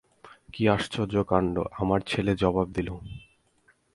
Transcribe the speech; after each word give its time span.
কী 0.53 0.63
আশ্চর্য 0.67 1.15
কাণ্ড, 1.23 1.55
আমার 1.71 1.99
ছেলে 2.01 2.31
জবাব 2.35 2.67
দিল। 2.71 2.89